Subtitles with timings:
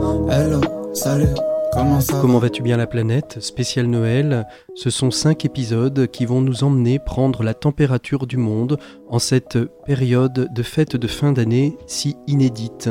[0.00, 0.60] Hello,
[0.94, 1.26] salut.
[1.72, 3.38] Comment ça Comment vas-tu bien la planète?
[3.40, 8.78] Spécial Noël, ce sont cinq épisodes qui vont nous emmener prendre la température du monde
[9.08, 12.88] en cette période de fête de fin d'année si inédite.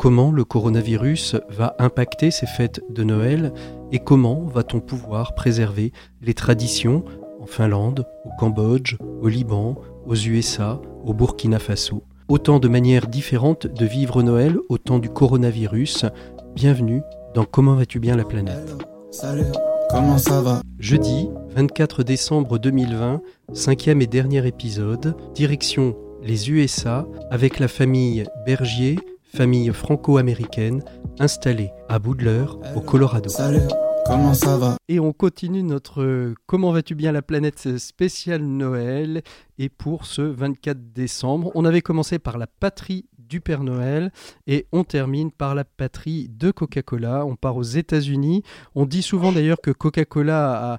[0.00, 3.52] Comment le coronavirus va impacter ces fêtes de Noël
[3.92, 7.04] et comment va-t-on pouvoir préserver les traditions
[7.40, 12.02] en Finlande, au Cambodge, au Liban, aux USA, au Burkina Faso?
[12.32, 16.06] Autant de manières différentes de vivre Noël au temps du coronavirus.
[16.54, 17.02] Bienvenue
[17.34, 18.70] dans Comment vas-tu bien la planète?
[18.70, 18.78] Hello,
[19.10, 19.52] salut.
[19.90, 20.62] Comment ça va?
[20.78, 23.20] Jeudi 24 décembre 2020,
[23.52, 30.82] cinquième et dernier épisode, direction les USA avec la famille Bergier, famille franco-américaine
[31.18, 33.28] installée à Boudler au Colorado.
[33.28, 33.68] Salut.
[34.04, 34.76] Comment ça va?
[34.88, 39.22] Et on continue notre euh, Comment vas-tu bien la planète spécial Noël.
[39.58, 44.12] Et pour ce 24 décembre, on avait commencé par la patrie du Père Noël
[44.46, 47.24] et on termine par la patrie de Coca-Cola.
[47.24, 48.42] On part aux États-Unis.
[48.74, 50.78] On dit souvent d'ailleurs que Coca-Cola,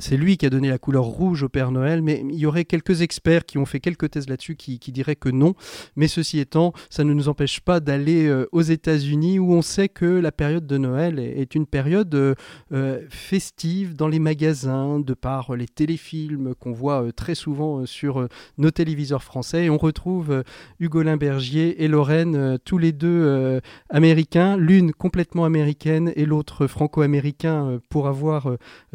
[0.00, 2.66] c'est lui qui a donné la couleur rouge au Père Noël, mais il y aurait
[2.66, 5.54] quelques experts qui ont fait quelques thèses là-dessus qui, diraient que non.
[5.96, 9.88] Mais ceci étant, ça ne nous empêche pas d'aller euh, aux États-Unis où on sait
[9.88, 12.34] que la période de Noël est, une période euh,
[12.72, 18.70] euh, festive dans les magasins, de par les téléfilms qu'on voit très souvent sur nos
[18.70, 19.70] téléviseurs français.
[19.70, 20.42] On retrouve euh,
[20.80, 21.16] Hugolin
[21.78, 27.78] Et Lorraine, euh, tous les deux euh, américains, l'une complètement américaine et l'autre franco-américain euh,
[27.88, 28.48] pour avoir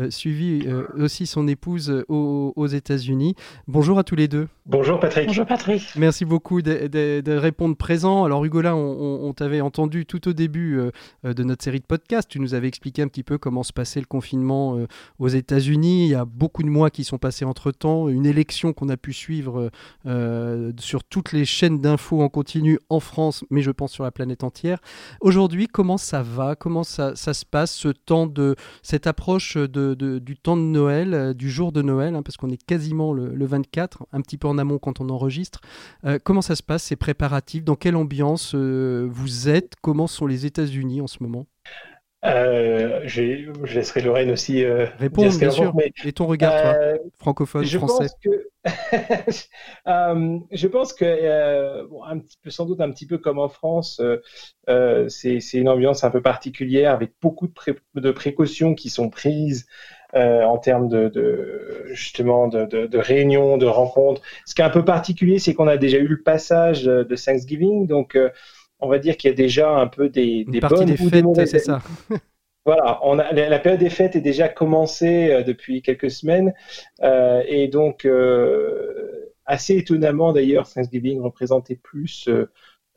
[0.10, 3.36] suivi euh, aussi son épouse aux, aux États-Unis.
[3.68, 4.48] Bonjour à tous les deux.
[4.66, 5.28] Bonjour Patrick.
[5.28, 5.84] Bonjour Patrick.
[5.96, 8.24] Merci beaucoup de, de- de répondre présent.
[8.24, 10.80] Alors Hugolin, on, on- on t'avait entendu tout au début
[11.24, 12.30] de notre série de podcasts.
[12.30, 14.88] Tu nous avais expliqué un petit peu comment se passait le confinement euh,
[15.20, 16.06] aux États-Unis.
[16.06, 18.10] Il y a beaucoup de mois qui sont passés entre-temps.
[18.10, 19.70] Une élection qu'on a pu suivre
[20.08, 24.12] euh, sur toutes les chaînes d'infos en continu en France, mais je pense sur la
[24.12, 24.80] planète entière.
[25.22, 26.56] Aujourd'hui, comment ça va?
[26.56, 31.34] Comment ça, se passe, ce temps de, cette approche de, du temps de Noël, euh,
[31.34, 34.48] du jour de Noël, hein, parce qu'on est quasiment le, le 24, un petit peu
[34.48, 35.62] en amont quand on enregistre.
[36.06, 37.64] Euh, comment ça se passe, ces préparatifs?
[37.64, 39.74] Dans quelle ambiance euh, vous êtes?
[39.82, 41.46] Comment sont les États-Unis en ce moment?
[42.26, 45.76] Euh, je, laisserai Lorraine aussi euh, Répondre, bien en sûr.
[45.76, 48.48] mais, Et ton regard, toi euh, Francophone, je français pense que
[49.88, 53.38] Euh, je pense que euh, bon, un petit peu, sans doute un petit peu comme
[53.38, 54.02] en France,
[54.68, 59.68] c'est une ambiance un peu particulière avec beaucoup de, pré- de précautions qui sont prises
[60.16, 64.22] euh, en termes de, de justement de, de, de réunions, de rencontres.
[64.46, 67.86] Ce qui est un peu particulier, c'est qu'on a déjà eu le passage de Thanksgiving,
[67.88, 68.30] donc euh,
[68.86, 70.98] on va dire qu'il y a déjà un peu des, Une des partie bonnes des
[70.98, 71.82] fêtes, c'est ça.
[72.66, 76.54] voilà, on a, la, la période des fêtes est déjà commencée euh, depuis quelques semaines
[77.02, 82.30] euh, et donc euh, assez étonnamment d'ailleurs, Thanksgiving représentait plus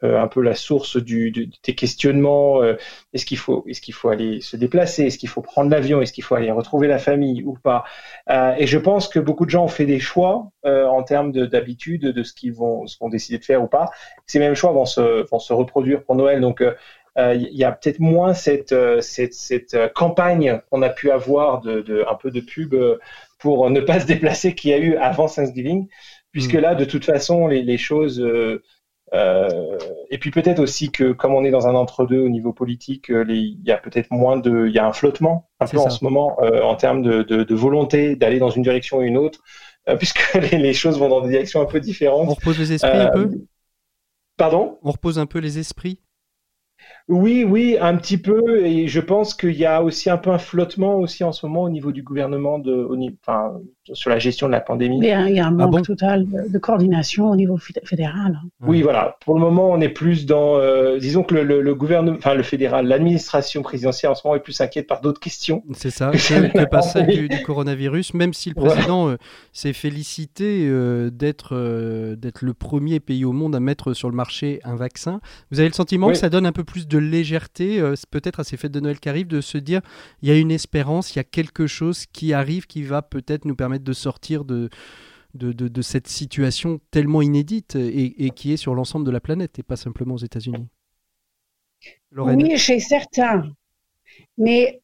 [0.04, 2.62] euh, un peu la source du, du- des questionnements.
[2.62, 2.74] euh,
[3.12, 6.12] est-ce qu'il faut, est-ce qu'il faut aller se déplacer, est-ce qu'il faut prendre l'avion, est-ce
[6.12, 7.84] qu'il faut aller retrouver la famille ou pas
[8.30, 11.32] Euh, Et je pense que beaucoup de gens ont fait des choix euh, en termes
[11.32, 13.90] de- d'habitude, de, ce qu'ils vont, ce qu'ils vont décider de faire ou pas.
[14.26, 16.60] Ces mêmes choix vont se, vont se reproduire pour Noël, donc.
[16.60, 16.74] euh,
[17.16, 21.80] euh, il y a peut-être moins cette, cette, cette campagne qu'on a pu avoir de,
[21.80, 22.76] de un peu de pub
[23.38, 25.88] pour ne pas se déplacer qu'il y a eu avant Thanksgiving,
[26.30, 26.60] puisque Mm.
[26.60, 28.24] là, de toute façon, les, les choses.
[29.14, 29.78] Euh,
[30.10, 33.24] et puis peut-être aussi que comme on est dans un entre-deux au niveau politique, euh,
[33.28, 36.04] il y a peut-être moins de, il y a un flottement un peu en ce
[36.04, 39.40] moment euh, en termes de, de, de volonté d'aller dans une direction ou une autre,
[39.88, 42.28] euh, puisque les, les choses vont dans des directions un peu On différentes.
[42.38, 43.30] repose les esprits un peu?
[44.36, 44.78] Pardon?
[44.82, 46.00] On repose un peu les esprits?
[47.08, 50.36] Oui, oui, un petit peu, et je pense qu'il y a aussi un peu un
[50.38, 53.54] flottement aussi en ce moment au niveau du gouvernement de, au ni- enfin,
[53.94, 54.98] sur la gestion de la pandémie.
[54.98, 55.80] Il y a, il y a un manque bon?
[55.82, 58.38] total de, de coordination au niveau fédé- fédéral.
[58.60, 59.16] Oui, voilà.
[59.24, 62.34] Pour le moment, on est plus dans, euh, disons que le, le, le gouvernement, enfin
[62.34, 65.64] le fédéral, l'administration présidentielle en ce moment est plus inquiète par d'autres questions.
[65.72, 68.72] C'est ça, que ça que, que pas celle du, du coronavirus, même si le Voilà.
[68.74, 69.16] président euh,
[69.54, 74.14] s'est félicité euh, d'être euh, d'être le premier pays au monde à mettre sur le
[74.14, 75.22] marché un vaccin.
[75.50, 76.12] Vous avez le sentiment Oui.
[76.12, 79.00] que ça donne un peu plus de légèreté, euh, peut-être à ces fêtes de Noël
[79.00, 79.80] qui arrivent, de se dire
[80.22, 83.44] il y a une espérance, il y a quelque chose qui arrive qui va peut-être
[83.44, 84.68] nous permettre de sortir de,
[85.34, 89.62] de, de- cette situation tellement inédite et, qui est sur l'ensemble de la planète et
[89.62, 90.68] pas simplement aux États-Unis.
[92.20, 93.52] Oui, chez certains.
[94.38, 94.80] Mais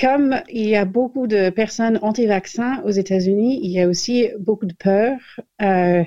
[0.00, 4.66] comme il y a beaucoup de personnes anti-vaccins aux États-Unis, il y a aussi beaucoup
[4.66, 5.18] de peur.
[5.62, 6.04] euh,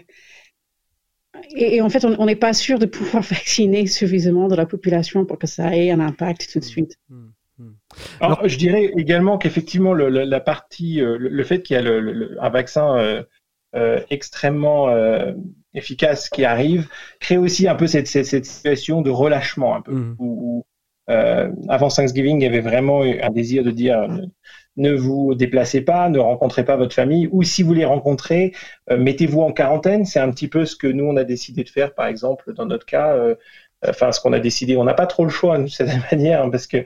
[1.55, 5.25] et, et en fait, on n'est pas sûr de pouvoir vacciner suffisamment de la population
[5.25, 6.97] pour que ça ait un impact tout de suite.
[7.09, 7.27] Hmm,
[7.59, 7.71] hmm.
[8.19, 11.77] Alors, je dirais également qu'effectivement, le, le- la partie, euh, le, le fait qu'il y
[11.77, 13.23] a le, le- un vaccin euh,
[13.75, 15.31] euh, extrêmement euh,
[15.73, 16.89] efficace qui arrive,
[17.19, 20.65] crée aussi un peu cette, cette, cette situation de relâchement, un peu, où, où,
[21.69, 24.07] avant Thanksgiving, il y avait vraiment un désir de dire
[24.77, 28.53] ne vous déplacez pas, ne rencontrez pas votre famille, ou si vous les rencontrez,
[28.89, 30.05] mettez-vous en quarantaine.
[30.05, 32.65] C'est un petit peu ce que nous, on a décidé de faire, par exemple, dans
[32.65, 33.17] notre cas.
[33.85, 36.49] enfin, ce qu'on a décidé, on n'a pas trop le choix de cette manière, hein,
[36.49, 36.85] parce que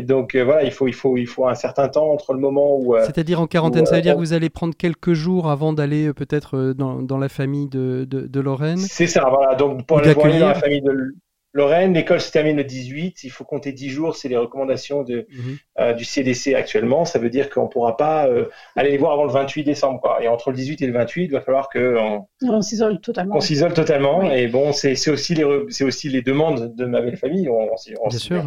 [0.00, 2.96] donc voilà, il faut, il faut, il faut un certain temps entre le moment où.
[2.98, 6.72] C'est-à-dire en quarantaine, ça veut dire que vous allez prendre quelques jours avant d'aller peut-être
[6.72, 8.78] dans, dans, la famille de, de, de Lorraine.
[8.78, 9.54] C'est ça, voilà.
[9.54, 11.14] Donc pour aller dans la famille de
[11.56, 15.26] Lorraine, l'école se termine le 18, il faut compter 10 jours, c'est les recommandations de,
[15.30, 15.56] mhm.
[15.78, 17.06] euh, du CDC actuellement.
[17.06, 19.98] Ça veut dire qu'on ne pourra pas euh, aller les voir avant le 28 décembre.
[20.02, 20.22] Quoi.
[20.22, 23.36] Et entre le 18 et le 28, il va falloir qu'on on, s'isole totalement.
[23.36, 24.30] On s'isole totalement.
[24.30, 27.48] Et bon, c'est aussi, les, aussi les demandes de ma belle famille.
[27.48, 27.70] On,
[28.08, 28.44] Bien sûr,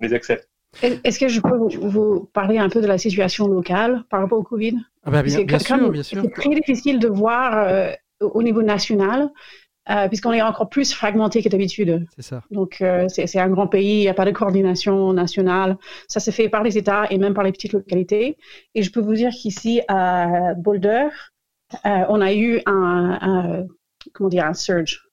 [0.00, 0.48] les accepte.
[0.82, 4.42] Est-ce que je peux vous, parler un peu de la situation locale par rapport au
[4.42, 4.76] Covid?
[5.04, 6.22] Ah bah bien, bien, sûr, bien sûr.
[6.22, 9.28] C'est très difficile de voir euh, au niveau national
[9.90, 12.06] euh, puisqu'on est encore plus fragmenté que d'habitude.
[12.16, 12.42] C'est ça.
[12.50, 15.76] Donc, euh, c'est un grand pays, il n'y a pas de coordination nationale.
[16.08, 18.36] Ça se fait par les États et même par les petites localités.
[18.74, 21.08] Et je peux vous dire qu'ici, à Boulder,
[21.86, 23.66] euh, on a eu un,
[24.12, 25.08] comment dire, un surge.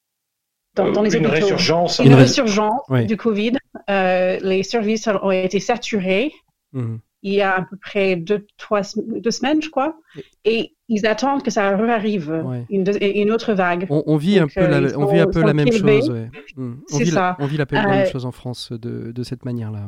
[0.75, 2.00] Dans, dans les une résurgence.
[2.00, 3.54] Une résurgence du Covid.
[3.88, 6.31] les services ont été saturés.
[6.74, 9.98] Mhm il y a à peu près deux, trois, deux semaines, je crois.
[10.45, 13.86] Et ils attendent que ça arrive, une, une, autre vague.
[13.90, 16.10] On, vit, un peu la, on vit un peu la même chose.
[16.56, 16.74] Mm.
[16.88, 17.38] C'est ça.
[17.40, 19.88] on vit la, même euh, chose en France de, de cette manière-là.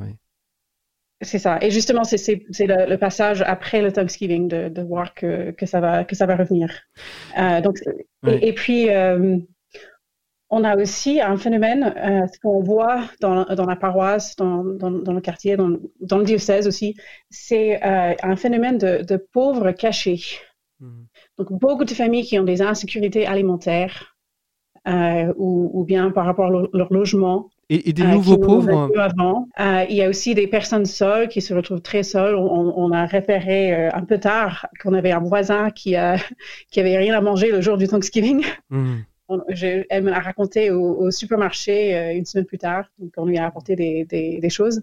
[1.22, 1.58] C'est ça.
[1.62, 2.18] Et justement, c'est
[2.60, 6.36] le, passage après le Thanksgiving de, de voir que, que, ça va, que ça va
[6.36, 6.72] revenir.
[7.38, 7.78] Euh, donc,
[8.28, 9.38] et, puis, euh,
[10.52, 14.92] on a aussi un phénomène, euh, ce qu'on voit dans, dans, la paroisse, dans, dans,
[14.92, 15.68] dans le quartier, dans,
[16.18, 16.96] le diocèse aussi,
[17.30, 20.20] c'est euh, un phénomène de, de pauvres cachés.
[20.82, 21.06] Mhm.
[21.38, 24.18] Donc, beaucoup de familles qui ont des insécurités alimentaires
[24.88, 27.50] euh, ou, ou, bien par rapport à leur, logement.
[27.70, 29.48] Et, des nouveaux pauvres avant.
[29.90, 32.36] Il y a aussi des personnes seules qui se retrouvent très seules.
[32.36, 35.96] On, on a repéré un peu tard qu'on avait un voisin qui,
[36.72, 38.44] qui avait rien à manger le jour du Thanksgiving.
[38.70, 39.06] Mhm
[39.90, 42.86] elle me l'a raconté au, supermarché euh, une semaine plus tard.
[43.00, 44.82] Donc, on lui a apporté des, choses.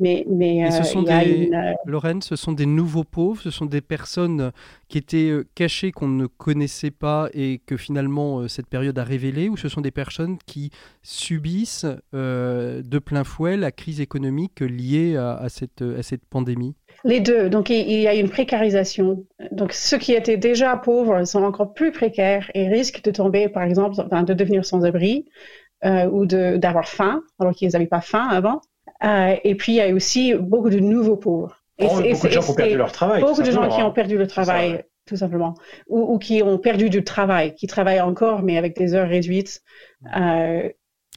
[0.00, 3.66] Mais, mais ce euh, sont des, euh, Lorraine, ce sont des nouveaux pauvres, ce sont
[3.66, 4.50] des personnes
[4.88, 9.56] qui étaient cachées, qu'on ne connaissait pas et que finalement cette période a révélé, ou
[9.56, 10.70] ce sont des personnes qui
[11.02, 16.74] subissent de plein fouet la crise économique liée à, cette, à cette pandémie?
[17.04, 17.48] Les deux.
[17.48, 19.24] Donc, il, y a une précarisation.
[19.52, 23.62] Donc, ceux qui étaient déjà pauvres sont encore plus précaires et risquent de tomber, par
[23.62, 25.26] exemple, de devenir sans-abri
[25.84, 28.60] euh, ou d'avoir faim, alors qu'ils n'avaient pas faim avant.
[29.04, 31.56] Euh, et puis, il y a aussi beaucoup de nouveaux pauvres.
[31.78, 33.20] Et, beaucoup de gens qui ont perdu leur travail.
[33.22, 35.54] Beaucoup de gens qui ont perdu le travail, tout simplement.
[35.88, 39.62] Ou, qui ont perdu du travail, qui travaillent encore, mais avec des heures réduites.
[40.16, 40.68] Euh,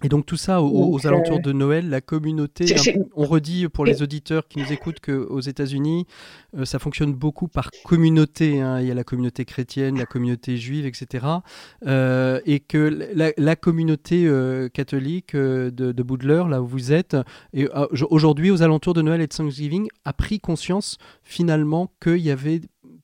[0.03, 2.75] et donc tout ça aux, alentours de Noël, la communauté,
[3.15, 6.05] on redit pour les auditeurs qui nous écoutent qu'aux États-Unis,
[6.57, 8.61] euh, ça fonctionne beaucoup par communauté.
[8.61, 8.81] Hein.
[8.81, 11.25] Il y a la communauté chrétienne, la communauté juive, etc.
[11.88, 13.07] Euh, et que
[13.38, 17.15] la, communauté euh, catholique de, de Boudler, là où vous êtes,
[18.09, 22.61] aujourd'hui aux alentours de Noël et de Thanksgiving, a pris conscience finalement qu'il y avait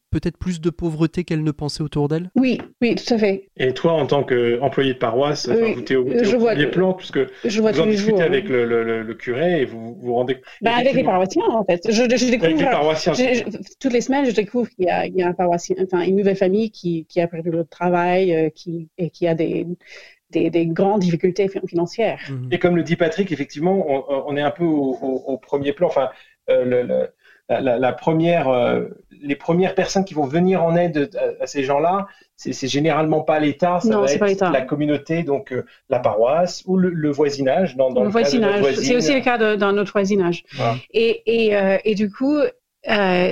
[0.10, 2.30] peut-être plus de pauvreté qu'elle ne pensait autour d'elle?
[2.36, 3.50] Oui, oui, tout à fait.
[3.58, 7.20] Et toi, en tant qu'employé de paroisse, vous êtes au, je vois premier plan, puisque
[7.46, 10.38] je vois vous en discutez avec le, le, curé et vous vous rendez...
[10.62, 11.82] Bah, avec les paroissiens, en fait.
[11.88, 13.14] Je, je découvre, avec les paroissiens.
[13.80, 16.16] toutes les semaines, je découvre qu'il y a, il y a un paroissien, enfin, une
[16.16, 19.68] nouvelle famille qui, qui a perdu le travail euh, qui, et qui a des...
[20.32, 22.20] Des, des, grandes difficultés financières.
[22.52, 25.88] Et comme le dit Patrick, effectivement, on, on est un peu au, au, premier plan.
[25.88, 26.12] Enfin,
[26.52, 27.10] euh, le,
[27.50, 28.86] la, première, euh,
[29.22, 33.80] les premières personnes qui vont venir en aide à, ces gens-là, c'est généralement pas l'État,
[33.82, 37.76] ça va être la communauté, donc euh, la paroisse ou le, voisinage.
[37.76, 40.46] Dans, le, voisinage, c'est aussi le cas dans notre voisinage.
[40.94, 42.38] Et, et, euh, et, du coup,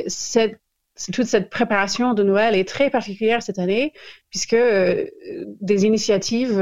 [0.08, 0.60] cette,
[1.14, 3.94] toute cette préparation de Noël est très particulière cette année,
[4.30, 6.60] puisque des initiatives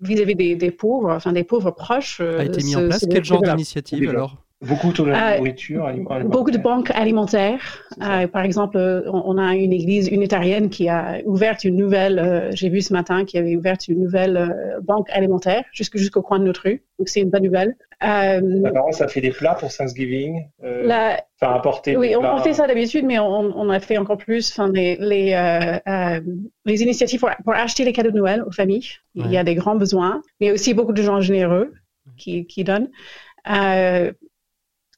[0.00, 2.20] vis-à-vis des, des, pauvres, enfin des pauvres proches.
[2.20, 3.06] a été mis en place.
[3.08, 4.42] Quel genre d'initiative alors?
[4.62, 6.24] Beaucoup de la euh, nourriture alimentaire.
[6.24, 7.82] Beaucoup de banques alimentaires.
[8.00, 12.68] Euh, par exemple, on, a une église unitarienne qui a ouvert une nouvelle, euh, j'ai
[12.68, 16.82] vu ce matin, qui avait ouvert une nouvelle banque alimentaire jusqu'au coin de notre rue.
[16.98, 17.76] Donc, c'est une bonne nouvelle.
[18.00, 20.46] Apparemment, ça fait des plats pour Thanksgiving.
[20.62, 21.24] La...
[21.40, 24.52] Enfin, apporter oui, des on, fait ça d'habitude, mais on, a fait encore plus.
[24.52, 25.80] Enfin, les, les,
[26.64, 28.86] les initiatives pour, pour, acheter les cadeaux de Noël aux familles.
[29.16, 31.72] Il y a des grands besoins, mais aussi beaucoup de gens généreux
[32.16, 32.88] qui, qui donnent.
[33.50, 34.12] Euh,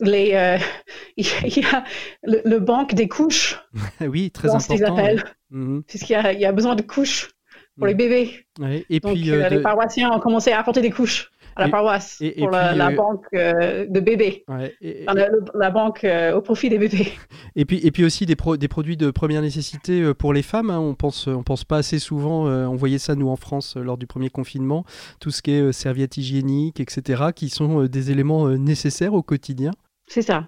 [0.01, 0.59] les, euh,
[1.17, 1.85] il y a
[2.25, 3.59] le, le, banque des couches.
[4.01, 4.77] oui, très important.
[4.77, 5.25] Ce appellent.
[5.51, 5.83] Mhm.
[5.87, 7.31] Puisqu'il y a, il y a besoin de couches
[7.79, 8.47] pour les bébés.
[8.91, 11.31] Et Donc, puis, euh, les paroissiens ont commencé à apporter des couches.
[11.57, 14.45] à la Et- paroisse et- et pour la, puis, la euh, banque euh, de bébés.
[14.49, 17.13] Ouais, et, Enfin, la, la banque euh, au profit des bébés.
[17.57, 20.43] et puis, et puis aussi des, pro- des produits de première nécessité euh, pour les
[20.43, 20.71] femmes.
[20.71, 20.81] hein.
[20.81, 22.49] On pense, on pense pas assez souvent.
[22.49, 24.85] euh, on voyait ça nous en France euh, lors du premier confinement.
[25.21, 29.15] Tout ce qui est euh, serviettes hygiéniques, etc., qui sont euh, des éléments euh, nécessaires
[29.15, 29.71] au quotidien.
[30.07, 30.47] C'est ça.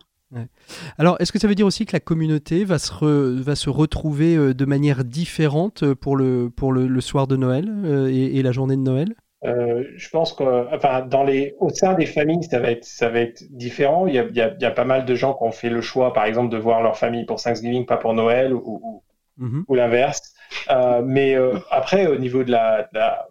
[0.99, 3.71] Alors, est-ce que ça veut dire aussi que la communauté va se, re- va se
[3.71, 8.09] retrouver euh, de manière différente euh, pour le, pour le, le soir de Noël euh,
[8.09, 9.15] et, et la journée de Noël?
[9.45, 13.09] Euh, je pense que, enfin, dans les, au sein des familles, ça va être, ça
[13.09, 14.07] va être différent.
[14.09, 15.53] Il y a, il y a, il y a pas mal de gens qui ont
[15.53, 18.63] fait le choix, par exemple, de voir leur famille pour Thanksgiving, pas pour Noël, ou,
[18.65, 19.03] ou,
[19.39, 19.65] Mhm.
[19.69, 20.33] ou l'inverse.
[20.71, 23.27] Euh, mais euh, après, au niveau de la, de la-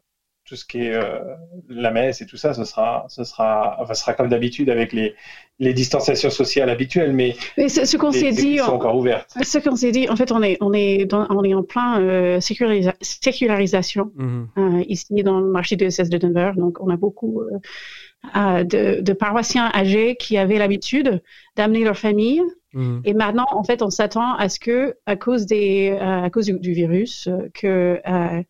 [0.46, 1.20] tout ce qui est euh,
[1.70, 4.94] la messe et tout ça, ce sera, ce sera, enfin, ce sera comme d'habitude avec
[4.94, 5.16] les,
[5.60, 8.76] les distanciations sociales habituelles, mais Mais ce, ce qu'on les, s'est dit, églises sont on-
[8.76, 9.34] encore ouvertes.
[9.42, 12.00] ce qu'on s'est dit, en fait, on est, on est, dans- on est en plein
[12.00, 14.48] euh, sécularisa- sécularisation Mhm.
[14.58, 16.52] euh, ici dans le marché de de Denver.
[16.56, 17.42] Donc, on a beaucoup
[18.36, 21.22] euh, de, de paroissiens âgés qui avaient l'habitude
[21.56, 22.42] d'amener leur famille.
[22.74, 23.02] Mhm.
[23.06, 26.60] Et maintenant, en fait, on s'attend à ce que, à cause des, à cause du,
[26.60, 28.42] du virus, que euh,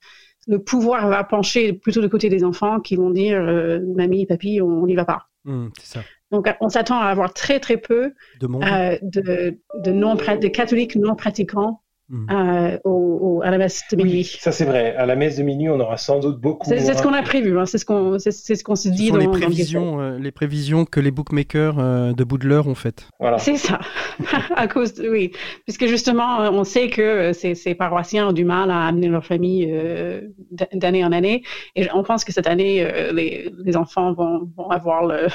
[0.48, 4.62] le pouvoir va pencher plutôt du côté des enfants qui vont dire, euh, mamie, papy,
[4.62, 5.28] on n'y va pas.
[5.82, 6.02] Ça.
[6.32, 10.96] Donc, on s'attend à avoir très très peu De euh, de, de, non, de catholiques
[10.96, 12.28] non pratiquants Mhm.
[12.30, 14.24] euh, au, au- à la messe de Oui, minuit.
[14.40, 14.96] ça c'est vrai.
[14.96, 17.24] À la messe de minuit, on aura sans doute beaucoup C'est c'est ce qu'on a
[17.24, 19.34] prévu, hein, c'est ce qu'on c'est c'est ce qu'on s'est dit sont dans, les dans
[19.34, 23.08] le prévisions, euh, les prévisions que les bookmakers euh, de l'heure ont faites.
[23.20, 23.40] Voilà.
[23.40, 23.80] C'est ça,
[24.56, 25.32] à cause de, oui,
[25.66, 29.68] puisque justement, on sait que ces, ces paroissiens ont du mal à amener leur famille
[29.72, 30.22] euh,
[30.74, 31.44] d'année en année,
[31.76, 35.28] et on pense que cette année, euh, les, les enfants vont, vont avoir le,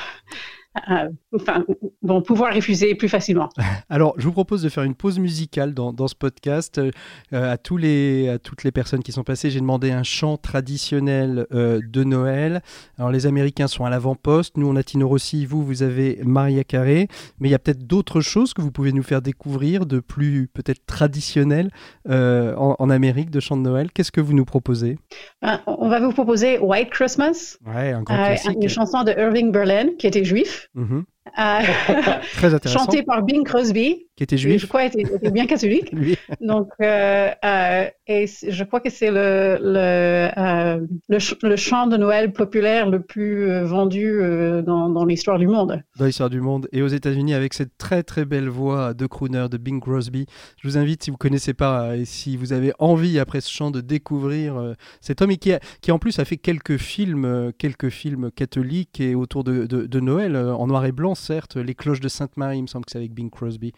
[1.33, 1.65] enfin,
[2.03, 3.49] vont pouvoir refuser plus facilement.
[3.89, 6.79] Alors, je vous propose de faire une pause musicale dans, dans ce podcast.
[6.79, 6.91] Euh,
[7.33, 11.47] à, tous les, à toutes les personnes qui sont passées, j'ai demandé un chant traditionnel
[11.53, 12.62] euh, de Noël.
[12.99, 14.57] Alors, les Américains sont à l'avant-poste.
[14.57, 15.47] Nous, on a Tino Rossi.
[15.47, 17.09] Vous, vous avez Maria Carré.
[17.41, 20.49] Mais il y a peut-être d'autres choses que vous pouvez nous faire découvrir de plus
[20.53, 21.71] peut-être traditionnels
[22.09, 23.91] euh, en, en Amérique de chants de Noël.
[23.93, 24.99] Qu'est-ce que vous nous proposez?
[25.45, 28.59] Euh, On va vous proposer White Christmas, Ouais, un grand euh, classique.
[28.61, 31.05] une chanson de Irving Berlin, qui était juif, Mhm.
[31.38, 31.61] euh,
[32.35, 32.81] Très intéressant.
[32.85, 35.95] chantée par Bing Crosby, Qui était juif je crois, était, était bien catholique.
[36.43, 41.87] Donc, euh, euh, et je crois que c'est le, le, euh, le, ch- le chant
[41.87, 44.21] de Noël populaire le plus vendu
[44.67, 45.83] dans, dans l'histoire du monde.
[45.99, 49.47] dans l'histoire du monde et aux États-Unis avec cette très très belle voix de crooner
[49.50, 50.27] de Bing Crosby.
[50.62, 53.71] Je vous invite, si vous connaissez pas et si vous avez envie après ce chant
[53.71, 57.89] de découvrir cet homme et qui, a- qui en plus a fait quelques films, quelques
[57.89, 62.00] films catholiques et autour de, de- de Noël en noir et blanc certes, Les Cloches
[62.00, 63.73] de Sainte-Marie, il me semble que c'est avec Bing Crosby.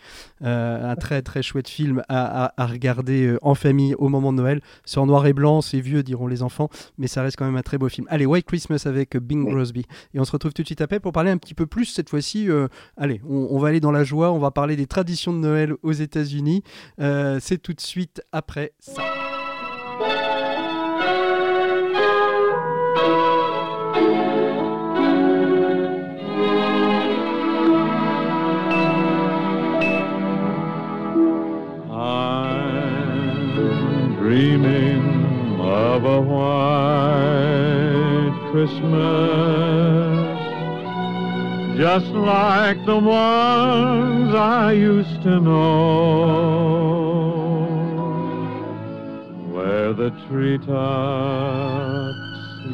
[0.45, 4.33] Euh, un très très chouette film à, à- à regarder euh, en famille au moment
[4.33, 4.61] de Noël.
[4.85, 7.57] C'est en noir et blanc, c'est vieux diront les enfants, mais ça reste quand même
[7.57, 8.07] un très beau film.
[8.11, 9.49] Allez, White Christmas avec euh, Bing.
[9.49, 9.85] Crosby.
[10.15, 12.09] Et on se retrouve tout de suite après pour parler un petit peu plus cette
[12.11, 12.49] fois-ci.
[12.97, 15.75] allez, on, on va aller dans la joie, on va parler des traditions de Noël
[15.83, 16.63] aux États-Unis.
[16.99, 19.03] C'est tout de suite après ça.
[34.33, 37.53] Dreaming of a white
[38.51, 40.39] Christmas,
[41.77, 46.09] just like the ones I used to know,
[49.51, 50.71] where the treetops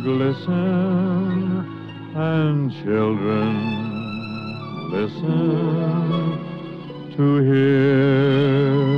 [0.05, 1.67] glisten
[2.15, 3.51] and children
[4.93, 6.39] listen
[7.17, 8.98] to hear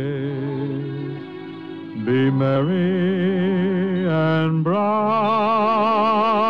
[2.11, 6.40] be merry and bright,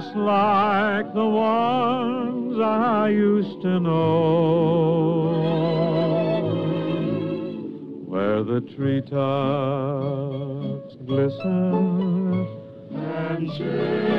[0.00, 5.32] just like the ones I used to know,
[8.06, 9.16] where the treetops
[11.04, 12.46] glisten
[12.92, 14.17] and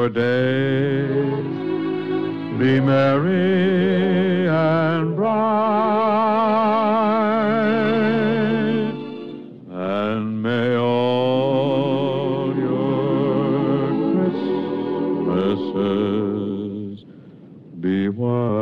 [0.00, 1.44] your days
[2.58, 5.34] be merry and bright,
[9.68, 13.90] and may all your
[15.74, 17.04] Christmases
[17.78, 18.60] be white.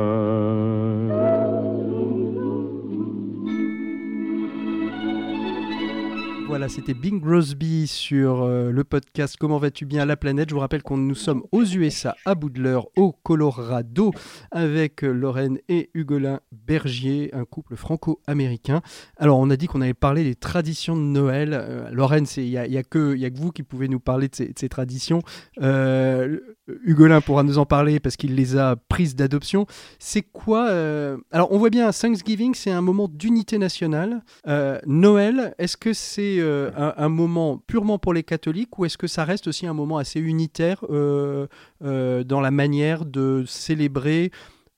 [6.48, 10.50] Voilà, c'était Bing Crosby sur euh, le podcast Comment vas-tu bien la planète.
[10.50, 14.12] Je vous rappelle que nous sommes aux USA, à Boudleur, au Colorado,
[14.52, 18.80] avec euh, Lorraine et Hugolin Bergier, un couple franco-américain.
[19.16, 21.50] Alors, on a dit qu'on allait parler des traditions de Noël.
[21.54, 24.28] Euh, Lorraine, il n'y a, y a, que, a que vous qui pouvez nous parler
[24.28, 25.22] de ces, traditions.
[25.60, 26.38] Euh,
[26.84, 29.66] Hugolin pourra nous en parler parce qu'il les a prises d'adoption.
[29.98, 34.22] C'est quoi euh, Alors, on voit bien, Thanksgiving, c'est un moment d'unité nationale.
[34.46, 36.38] Euh, Noël, est-ce que c'est
[36.76, 40.20] un, moment purement pour les catholiques ou est-ce que ça reste aussi un moment assez
[40.20, 41.46] unitaire euh,
[41.82, 44.30] euh, dans la manière de célébrer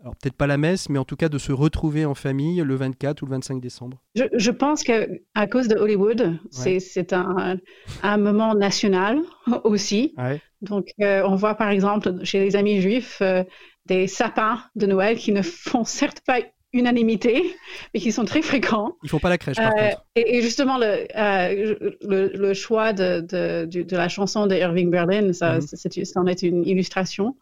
[0.03, 2.75] alors peut-être pas la messe, mais en tout cas de se retrouver en famille le
[2.75, 3.99] 24 ou le 25 décembre?
[4.15, 5.07] Je, je pense qu'à
[5.51, 6.81] cause de Hollywood, ouais.
[6.81, 7.59] c'est un,
[8.03, 9.21] un, moment national
[9.65, 10.15] aussi.
[10.17, 10.41] Ouais.
[10.63, 13.45] Donc euh, on voit par exemple chez les amis juifs euh,
[13.87, 16.39] des sapins de Noël qui ne font certes pas
[16.73, 17.57] unanimité,
[17.93, 18.97] mais qui sont très fréquents.
[19.03, 20.05] Ils font pas la crèche, par euh, contre.
[20.15, 24.55] Et, et, justement, le, euh, le, le, choix de, de, de, de, la chanson de
[24.55, 26.05] Irving Berlin, ça, mm -hmm.
[26.05, 27.37] ça en est une illustration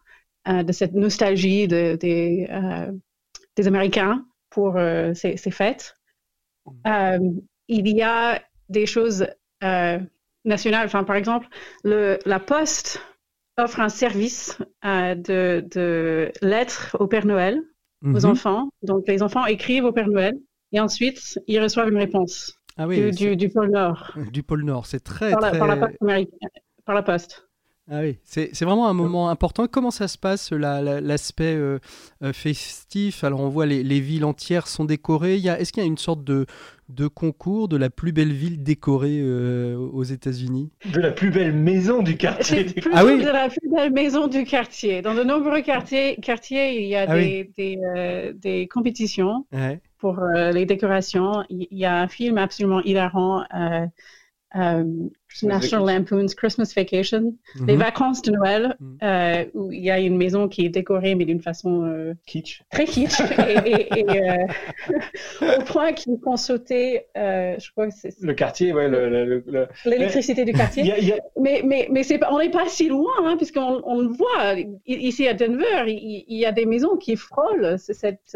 [0.47, 2.47] euh, de cette nostalgie de, des,
[3.55, 4.79] des Américains pour
[5.13, 5.95] ces, ces, fêtes.
[6.65, 7.39] Mm.
[7.67, 9.27] il y a des choses
[10.45, 11.47] nationales, enfin, par exemple,
[11.83, 13.01] le, la Poste
[13.57, 17.61] offre un service de, de lettres au Père Noël
[18.03, 18.25] aux -hmm.
[18.25, 18.69] enfants.
[18.83, 20.35] Donc, les enfants écrivent au Père Noël
[20.71, 24.13] et ensuite, ils reçoivent une réponse ah oui, du, du, du, pôle Nord.
[24.31, 25.59] Du pôle Nord, c'est très, par la, très...
[25.59, 25.97] Par la, poste
[26.85, 27.49] par la poste.
[27.91, 29.67] Ah oui, c'est vraiment un moment important.
[29.67, 31.79] Comment ça se passe, l'aspect la,
[32.21, 33.23] la, euh, festif?
[33.23, 35.37] Alors, on voit les, les, villes entières sont décorées.
[35.37, 36.45] Est-ce qu'il y a une sorte de,
[36.89, 41.53] de concours de la plus belle ville décorée euh, aux États-Unis De la plus belle
[41.53, 42.65] maison du quartier.
[42.93, 45.01] ah oui De la plus belle maison du quartier.
[45.01, 47.53] Dans de nombreux quartiers, quartiers il y a ah des, oui.
[47.57, 49.79] des, euh, des, compétitions ouais.
[49.99, 51.43] pour euh, les décorations.
[51.49, 53.43] Il y a un film absolument hilarant.
[55.43, 57.67] National Lampoon's Christmas Vacation, mm -hmm.
[57.67, 58.97] les vacances de Noël, mm -hmm.
[59.03, 62.61] euh, où il y a une maison qui est décorée, mais d'une façon euh, kitsch.
[62.71, 63.19] très kitsch,
[63.51, 67.05] et, et, et euh, au point qu'ils font sauter,
[67.63, 68.87] je crois que c'est le quartier, ouais,
[69.91, 70.51] l'électricité le, le...
[70.51, 70.83] du quartier.
[70.83, 71.17] y a, y a...
[71.45, 74.47] Mais, mais, mais c'est on n'est pas si loin, hein, puisqu'on on le voit
[75.09, 78.31] ici à Denver, il, il, y a des maisons qui frôlent cette,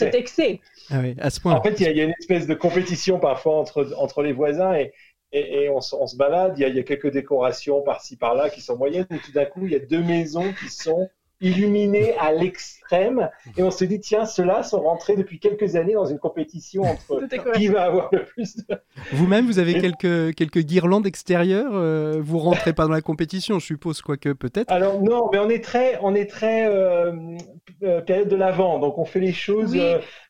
[0.00, 0.52] cet excès.
[0.90, 1.54] Ah oui, à ce point.
[1.58, 4.18] En fait, il y, a, il y a une espèce de compétition parfois entre, entre
[4.22, 4.92] les voisins et
[5.32, 8.16] et, et on, on, se balade, il y, a, il y, a, quelques décorations par-ci
[8.16, 11.08] par-là qui sont moyennes, et tout d'un coup, il y a deux maisons qui sont
[11.40, 16.06] illuminées à l'extrême, et on se dit, tiens, ceux-là sont rentrés depuis quelques années dans
[16.06, 17.22] une compétition entre
[17.54, 18.76] qui va avoir le plus de...
[19.12, 19.80] Vous-même, vous avez et...
[19.80, 24.72] quelques, quelques guirlandes extérieures, euh, vous rentrez pas dans la compétition, je suppose, quoique peut-être.
[24.72, 27.12] Alors non, mais on est très, on est très euh,
[27.84, 29.72] euh, période de l'avant, donc on fait les choses...
[29.72, 29.82] Oui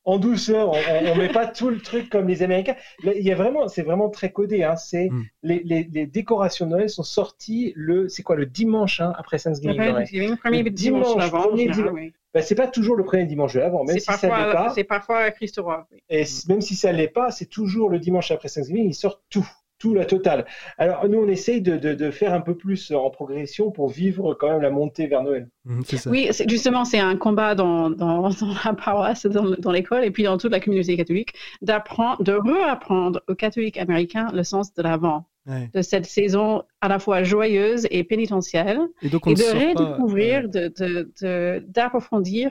[0.08, 2.76] en douceur, on, ne met pas tout le truc comme les Américains.
[3.04, 4.64] Il y a vraiment, c'est vraiment très codé.
[4.64, 4.74] Hein.
[4.76, 5.24] C'est mm.
[5.42, 9.38] les, les, les, décorations de Noël sont sorties le, c'est quoi le dimanche hein, après
[9.38, 9.76] Thanksgiving.
[9.76, 11.42] Le premier le dimanche, dimanche avant.
[11.48, 11.92] Premier dimanche.
[11.92, 12.12] Oui.
[12.32, 14.72] Ben, c'est pas toujours le premier dimanche de l'avant, même si parfois, ça l'est pas.
[14.74, 15.86] C'est parfois Christ roi.
[15.92, 15.98] Oui.
[16.08, 19.46] Et même si ça l'est pas, c'est toujours le dimanche après Thanksgiving, ils sortent tout
[19.78, 20.44] tout la totale.
[20.76, 24.34] Alors nous, on essaye de, de, de, faire un peu plus en progression pour vivre
[24.34, 25.48] quand même la montée vers Noël.
[25.64, 26.10] Mmh, ça.
[26.10, 30.24] Oui, justement, c'est un combat dans, dans, dans, la paroisse, dans, dans l'école et puis
[30.24, 35.26] dans toute la communauté catholique, d'apprendre, de réapprendre aux catholiques américains le sens de l'avant.
[35.46, 35.70] Ouais.
[35.72, 40.68] de cette saison à la fois joyeuse et pénitentielle, et, donc et de redécouvrir, pas...
[40.68, 42.50] de, d'approfondir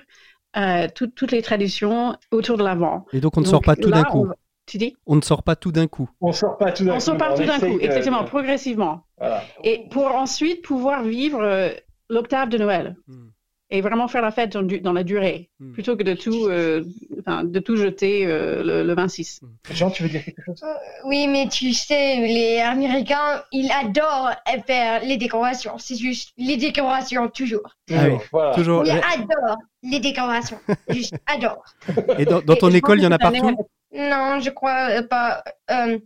[0.57, 3.05] euh, tout, toutes les traditions autour de l'avant.
[3.13, 4.25] Et donc on ne sort pas tout d'un coup.
[4.27, 4.33] On...
[4.67, 6.09] Tu dis On ne sort pas tout d'un coup.
[6.21, 6.97] On sort pas tout d'un coup.
[6.97, 9.01] On sort pas tout d'un coup, exactement, progressivement.
[9.17, 9.41] Voilà.
[9.63, 11.69] Et pour ensuite pouvoir vivre euh,
[12.09, 12.95] l'octave de Noël.
[13.07, 13.29] Hmm.
[13.69, 15.71] et vraiment faire la fête dans, la durée, Mm.
[15.73, 16.83] plutôt que de tout, euh,
[17.19, 19.41] enfin, de tout jeter euh, le, le 26.
[19.71, 20.63] Jean, tu veux dire quelque chose?
[21.05, 24.31] Oui, mais tu sais, les Américains, ils adorent
[24.65, 25.77] faire les décorations.
[25.79, 27.75] C'est juste les décorations, toujours.
[27.91, 28.53] Ah oui, voilà.
[28.53, 28.85] Toujours.
[28.85, 30.59] Ils adorent les décorations.
[30.89, 31.65] Juste adorent.
[32.19, 33.57] Et dans, dans Et ton école, il y en a partout?
[33.91, 35.43] Non, je crois euh, pas.
[35.71, 35.99] Euh,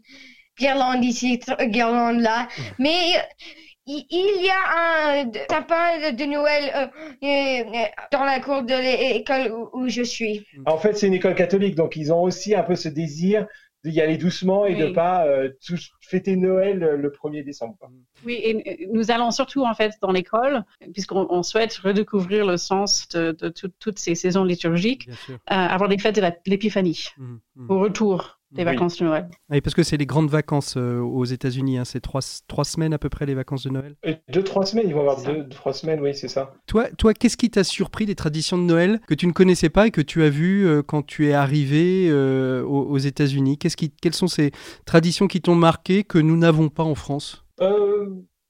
[0.60, 2.48] guirlande ici, guirlande là.
[2.78, 3.22] Mais euh,
[3.88, 6.88] il, y a un sapin de, Noël euh,
[7.24, 10.46] euh, dans la cour de l'école où je suis.
[10.65, 13.48] En fait, c'est une école catholique, donc ils ont aussi un peu ce désir
[13.84, 14.94] d'y aller doucement et de Oui.
[14.94, 17.76] pas euh, tous fêter Noël euh, le 1er décembre.
[17.80, 17.89] quoi.
[18.26, 20.63] Oui, et nous allons surtout en fait dans l'école,
[20.94, 25.88] puisqu'on on souhaite redécouvrir le sens de, de tout- toutes ces saisons liturgiques, euh, avant
[25.88, 27.72] les fêtes de la- l'épiphanie, Mhm, mhm.
[27.72, 28.63] au retour Oui.
[28.63, 29.29] vacances de Noël.
[29.49, 31.77] Oui, parce que c'est les grandes vacances euh, aux États-Unis.
[31.77, 31.85] hein.
[31.85, 33.95] C'est trois, trois semaines à peu près les vacances de Noël.
[34.05, 36.53] Euh, Deux, trois semaines, ils vont avoir deux, trois semaines, oui, c'est ça.
[36.67, 39.87] Toi, toi qu'est-ce qui t'a surpris des traditions de Noël que tu ne connaissais pas
[39.87, 43.57] et que tu as vues euh, quand tu es arrivé euh, aux, aux États-Unis?
[43.57, 44.51] Qu'est-ce qui, Quelles sont ces
[44.85, 47.45] traditions qui t'ont marqué que nous n'avons pas en France?
[47.61, 48.07] Euh,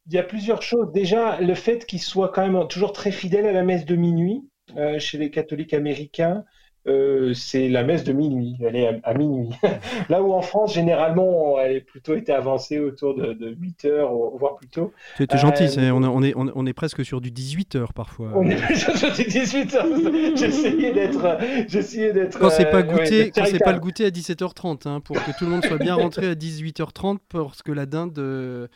[0.07, 0.91] Il y a plusieurs choses.
[0.93, 4.41] Déjà, le fait qu'ils soient quand même toujours très fidèles à la messe de minuit
[4.77, 6.43] euh, chez les catholiques américains.
[6.88, 9.50] Euh, c'est la messe de minuit, elle est à, à minuit.
[10.10, 14.12] Là où en France, généralement, elle est plutôt été avancée autour de, de 8 heures,
[14.38, 14.91] voire plus tôt.
[15.17, 17.22] Tu es Euh, gentil, c'est- on, est- on est, on est- on est presque sur
[17.22, 18.32] du 18 heures parfois.
[18.36, 19.86] On est je dis 18 heures.
[20.36, 22.39] J'essayais d'être, j'essayais d'être.
[22.39, 25.00] Quand c'est pas euh, ouais, goûté, d'être quand c'est pas le goûter à 17h30, hein,
[25.02, 28.22] pour que tout le monde soit bien rentré à 18h30 parce que la dinde euh,
[28.63, 28.67] euh,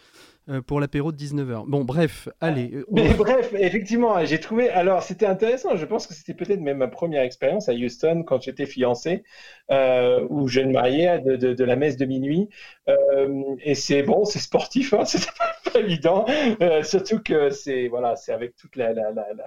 [0.67, 1.65] pour l'apéro de 19h.
[1.67, 2.71] Bon, bref, allez.
[2.73, 4.69] euh, Mais bref, effectivement, j'ai trouvé.
[4.69, 5.75] Alors, c'était intéressant.
[5.75, 9.23] Je pense que c'était peut-être même ma première expérience à Houston quand j'étais fiancé
[9.71, 12.47] euh, ou jeune marié de, de, de la messe de minuit.
[12.89, 16.25] Euh, et c'est bon, c'est sportif, hein, c'était pas, pas évident.
[16.61, 19.45] Euh, surtout que c'est voilà, c'est avec toute la, la, la, la,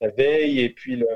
[0.00, 1.06] la veille et puis le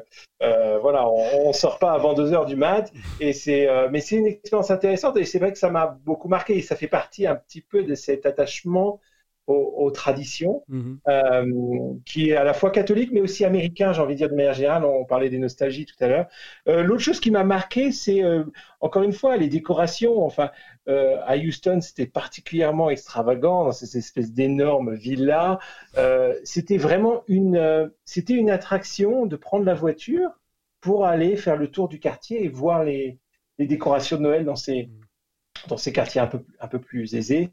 [0.42, 2.92] euh, voilà, on, on sort pas avant 2 heures du mat.
[3.20, 6.28] Et c'est euh, mais c'est une expérience intéressante et c'est vrai que ça m'a beaucoup
[6.28, 9.00] marqué et ça fait partie un petit peu de cet attachement
[9.46, 10.98] aux, aux traditions mhm.
[11.08, 14.34] euh, qui est à la fois catholique mais aussi américain, j'ai envie de dire de
[14.34, 14.84] manière générale.
[14.84, 16.26] On parlait des nostalgies tout à l'heure.
[16.68, 18.44] Euh, L'autre chose qui m'a marqué, c'est euh,
[18.80, 20.24] encore une fois les décorations.
[20.24, 20.50] Enfin,
[20.88, 25.58] à Houston, c'était particulièrement extravagant dans ces espèces d'énormes villas.
[26.44, 30.30] C'était vraiment une, c'était une attraction de prendre la voiture
[30.80, 33.18] pour aller faire le tour du quartier et voir les,
[33.58, 34.88] les décorations de Noël dans ces
[35.68, 37.50] dans ces quartiers un peu, un peu plus aisés.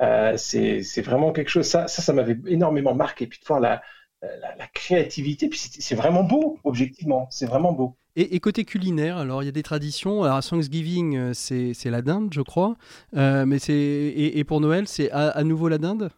[0.00, 3.26] Euh, c'est c'est vraiment quelque chose, ça, ça, ça m'avait énormément marqué.
[3.26, 3.82] Puis de voir la,
[4.22, 7.96] la, la créativité, puis c'est c'est vraiment beau, objectivement, c'est vraiment beau.
[8.16, 10.22] Et, et côté culinaire, alors il y a des traditions.
[10.22, 12.76] Alors à Thanksgiving, euh, c'est c'est la dinde, je crois.
[13.16, 16.10] Euh, mais c'est et, et pour Noël, c'est à, à nouveau la dinde?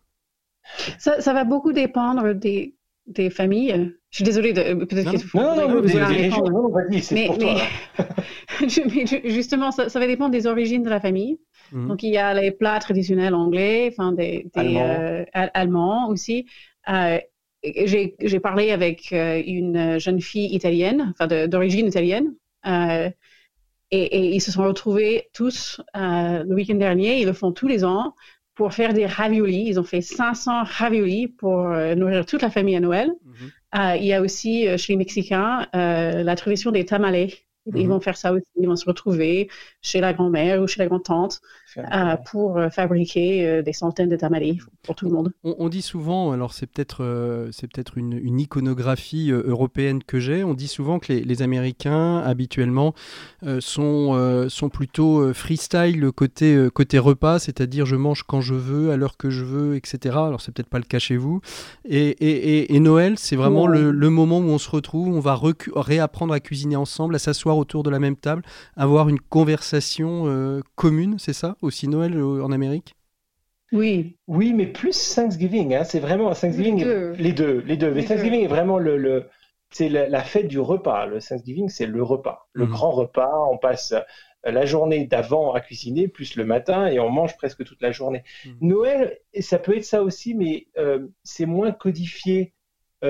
[0.99, 2.75] Ça, ça va beaucoup dépendre des,
[3.07, 3.95] des familles.
[4.17, 7.55] Je suis désolée, de, peut-être Non, que Non, non, non, vas-y, c'est Mais, pour mais,
[7.99, 8.07] toi.
[9.25, 11.37] justement, ça, ça va dépendre des origines de la famille.
[11.71, 11.89] Mhm.
[11.89, 14.81] Donc, il y a les plats traditionnels anglais, enfin, des, Allemands.
[14.87, 16.47] euh, al- allemands aussi.
[16.89, 17.19] Euh,
[17.63, 22.33] J'ai parlé avec euh, une jeune fille italienne, enfin, d'origine italienne.
[22.67, 23.11] euh,
[23.91, 27.69] et, et ils se sont retrouvés tous euh, le week-end dernier, ils le font tous
[27.69, 28.15] les ans,
[28.55, 29.67] pour faire des raviolis.
[29.69, 33.13] Ils ont fait 500 raviolis pour euh, nourrir toute la famille à Noël.
[33.77, 37.29] Euh, il y a aussi euh, chez les Mexicains euh, la tradition des tamales.
[37.75, 37.89] Ils Mhm.
[37.89, 38.47] vont faire ça aussi.
[38.57, 39.51] Ils vont se retrouver
[39.83, 41.41] chez la grand-mère ou chez la grand-tante
[41.79, 44.37] euh, pour euh, fabriquer euh, des centaines de tamales
[44.83, 45.33] pour tout le monde.
[45.45, 50.21] On, on dit souvent, alors c'est peut-être euh, c'est peut-être une, une iconographie européenne que
[50.21, 50.45] j'ai.
[50.45, 52.95] On dit souvent que les, les Américains habituellement
[53.45, 58.41] euh, sont euh, sont plutôt freestyle le côté euh, côté repas, c'est-à-dire je mange quand
[58.41, 60.17] je veux, à l'heure que je veux, etc.
[60.19, 61.41] Alors c'est peut-être pas le cas chez vous.
[61.89, 63.79] Et, et, et- et Noël, c'est vraiment Ouais.
[63.79, 65.39] le, le moment où on se retrouve, on va
[65.77, 68.43] réapprendre à cuisiner ensemble, à s'asseoir autour de la même table,
[68.77, 72.95] avoir une conversation euh, commune, c'est ça aussi Noël euh, en Amérique?
[73.73, 77.13] Oui, Oui, mais plus Thanksgiving, hein, c'est vraiment Thanksgiving, Les deux.
[77.19, 77.93] les deux, les deux.
[77.93, 79.25] Mais Thanksgiving est vraiment le, le
[79.71, 81.07] c'est la, la fête du repas.
[81.07, 82.71] Le Thanksgiving, c'est le repas, le Mhm.
[82.71, 83.33] grand repas.
[83.51, 84.01] On passe euh,
[84.45, 88.23] la journée d'avant à cuisiner, plus le matin, et on mange presque toute la journée.
[88.45, 88.57] Mhm.
[88.61, 92.56] Noël, ça peut être ça aussi, mais euh, c'est moins codifié euh,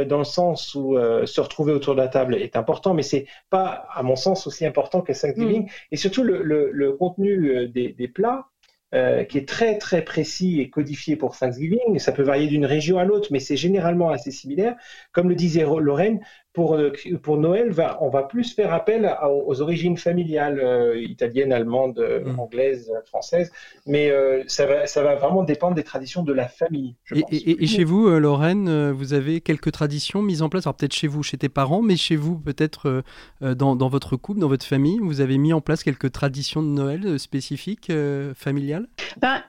[0.05, 3.27] dans le sens où euh, se retrouver autour de la table est important, mais c'est
[3.51, 5.69] pas, à mon sens, aussi important que Thanksgiving.
[5.93, 8.47] Et surtout le, le, le contenu euh, des, des plats.
[8.95, 11.99] euh, qui est très très précis et codifié pour Thanksgiving.
[11.99, 14.77] Ça peut varier d'une région à l'autre, mais c'est généralement assez similaire.
[15.13, 16.21] Comme le disait Lorraine,
[16.57, 16.91] pour, euh,
[17.23, 21.99] pour Noël, va, on va plus faire appel à- aux origines familiales euh, italiennes, allemandes,
[21.99, 22.41] euh, Mm.
[22.41, 23.53] anglaises, françaises.
[23.87, 27.21] Mais euh, ça, va, ça va vraiment dépendre des traditions de la famille, je Et,
[27.21, 27.31] pense.
[27.33, 30.77] et- et chez vous, euh, Lorraine, euh, vous avez quelques traditions mises en place Alors
[30.77, 33.03] peut-être chez vous, chez tes parents, mais chez vous, peut-être
[33.43, 36.69] dans, dans votre couple, dans votre famille, vous avez mis en place quelques traditions de
[36.69, 38.87] Noël spécifiques, euh, familiales?
[39.21, 39.43] Ben,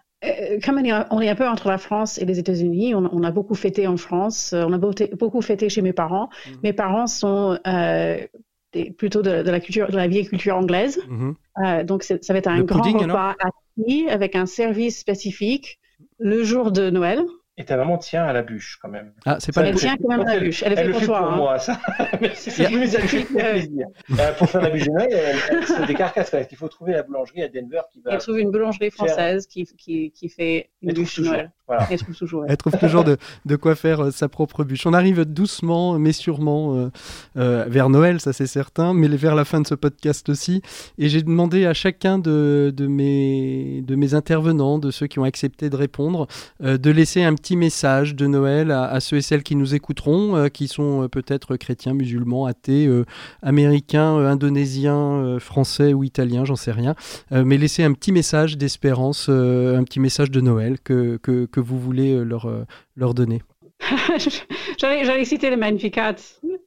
[0.63, 3.23] comme on est, on est un peu entre la France et les États-Unis, on, on
[3.23, 6.29] a beaucoup fêté en France, euh, on a beaucoup, fêté chez mes parents.
[6.47, 6.57] Mhm.
[6.63, 8.17] Mes parents sont euh,
[8.73, 10.99] des- plutôt de, de la culture, de la vieille culture anglaise.
[11.07, 11.35] Mhm.
[11.65, 15.79] Euh, donc ça va être un Le grand pudding, repas assis avec un service spécifique
[16.19, 17.23] le jour de Noël.
[17.59, 19.13] Et ta maman tient à la bûche quand même.
[19.25, 20.61] Ah, c'est pas Ça, Elle le tient quand même à la bûche.
[20.63, 21.19] Elle, est Elle le pour fait toi.
[21.19, 21.35] pour hein.
[21.37, 21.79] moi, ça.
[22.21, 22.67] Merci, c'est.
[24.19, 26.29] Euh, pour faire la bûche de Noël, elle- elle- c'est des carcasses.
[26.29, 28.11] parce qu'il faut trouver la boulangerie à Denver qui va.
[28.13, 31.19] Elle trouve une boulangerie française qui, qui, qui fait une bûche.
[31.19, 31.51] Noël.
[31.67, 31.85] Voilà.
[31.91, 32.41] Elle trouve toujours.
[32.41, 32.47] ouais.
[32.49, 34.85] Elle trouve toujours de, de quoi faire euh, sa propre bûche.
[34.85, 36.89] On arrive doucement, mais sûrement, euh,
[37.37, 40.61] euh, vers Noël, ça c'est certain, mais vers la fin de ce podcast aussi.
[40.97, 45.23] Et j'ai demandé à chacun de, de, mes, de mes intervenants, de ceux qui ont
[45.25, 46.27] accepté de répondre,
[46.63, 49.75] euh, de laisser un petit message de Noël à, à ceux et celles qui nous
[49.75, 53.05] écouteront, euh, qui sont euh, peut-être chrétiens, musulmans, athées, euh,
[53.41, 56.95] américains, euh, indonésiens, euh, français ou italiens, j'en sais rien.
[57.31, 61.45] Euh, mais laisser un petit message d'espérance, euh, un petit message de Noël que, que,
[61.45, 62.51] que vous voulez leur,
[62.95, 63.41] leur donner.
[64.77, 66.15] J'allais citer le Magnificat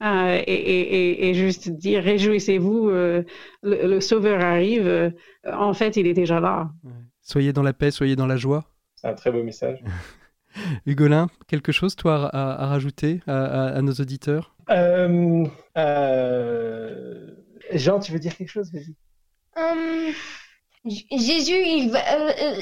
[0.02, 3.22] euh, et, et, et, et juste dire réjouissez-vous, euh,
[3.62, 4.86] le, le Sauveur arrive.
[4.86, 5.10] Euh,
[5.52, 6.70] en fait, il est déjà là.
[7.22, 8.64] Soyez dans la paix, soyez dans la joie.
[8.94, 9.82] C'est un très beau message.
[10.86, 14.54] Hugolin, quelque chose, toi, à, à rajouter à, à- à nos auditeurs?
[14.70, 15.44] Euh,
[15.76, 17.26] euh,
[17.72, 18.70] Jean, tu veux dire quelque chose?
[18.72, 18.94] Vas-y.
[19.56, 20.12] Hum,
[20.84, 22.60] Jésus, il va, euh,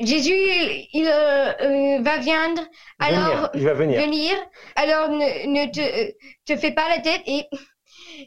[0.00, 2.62] Jésus, il, il, va viendre.
[2.98, 4.00] Alors, Venir, Il va venir.
[4.00, 4.32] venir.
[4.76, 6.12] Alors, ne, ne te,
[6.46, 7.44] te fais pas la tête et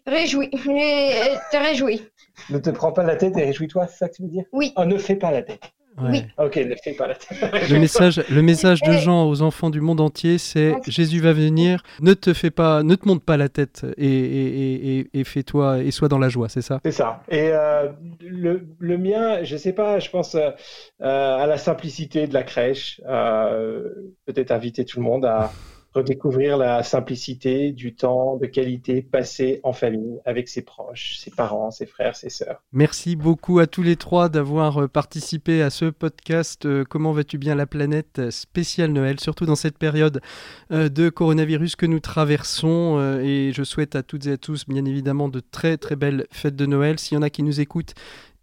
[0.05, 2.01] réjouis, euh, te réjouis.
[2.49, 4.43] Ne te prends pas la tête et réjouis-toi, c'est ça que tu veux dire?
[4.51, 4.73] Oui.
[4.75, 5.71] Oh, ne fais pas la tête.
[5.99, 6.23] Oui.
[6.37, 7.69] Ok, ne fais pas la tête.
[7.71, 10.73] Le message, le message de Jean aux enfants du monde entier, c'est.
[10.87, 11.81] Jésus va venir.
[12.01, 15.23] Ne te fais pas, ne te monte pas la tête et, et, et, et- et
[15.23, 16.79] fais-toi et sois dans la joie, c'est ça?
[16.85, 17.23] C'est ça.
[17.29, 17.89] Et euh,
[18.21, 20.51] le, le mien, je sais pas, je pense euh,
[21.01, 23.01] euh, à la simplicité de la crèche.
[23.07, 23.83] euh,
[24.25, 25.51] Peut-être inviter tout le monde à
[25.97, 31.71] redécouvrir la simplicité du temps de qualité passé en famille avec ses proches, ses parents,
[31.71, 32.61] ses frères, ses sœurs.
[32.71, 37.37] Merci beaucoup à tous les trois d'avoir euh, participé à ce podcast euh, Comment vas-tu
[37.37, 40.21] bien la planète spécial Noël, surtout dans cette période
[40.71, 43.19] euh, de coronavirus que nous traversons.
[43.21, 46.55] Et je souhaite à toutes et à tous, bien évidemment, de très très belles fêtes
[46.55, 46.99] de Noël.
[46.99, 47.93] S'il y en a qui nous écoutent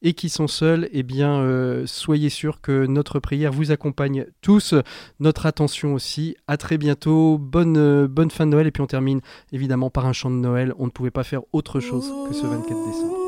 [0.04, 4.74] et qui sont seuls, eh bien, euh, soyez sûrs que notre prière vous accompagne tous,
[5.18, 6.36] notre attention aussi.
[6.46, 10.04] À très bientôt, bonne, euh, bonne fin de Noël, et puis on termine évidemment par
[10.06, 10.74] un chant de Noël.
[10.78, 13.23] On ne pouvait pas faire autre chose que ce 24 décembre.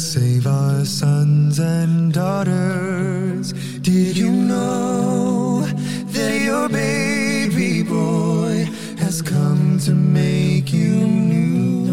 [0.00, 3.52] Save our sons and daughters?
[3.80, 8.66] Did you know that your baby boy
[8.98, 11.84] has come to make you new?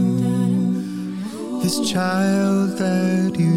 [1.61, 3.56] This child that you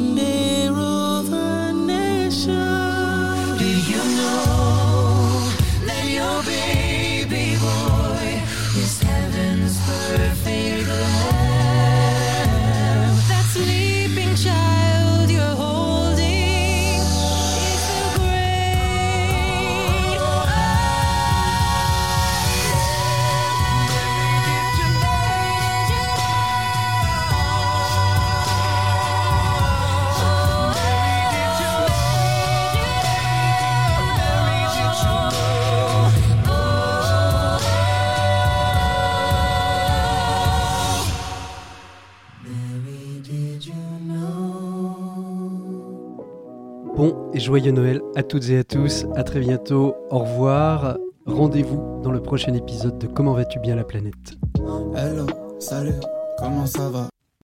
[0.00, 0.49] Monday
[47.50, 49.06] joyeux Noël à toutes et à tous.
[49.16, 49.96] À très bientôt.
[50.10, 50.96] Au revoir.
[51.26, 54.38] Rendez-vous dans le prochain épisode de Comment vas-tu bien la planète?
[54.94, 55.26] Hello,
[55.58, 55.98] salut,
[56.38, 57.08] comment ça va?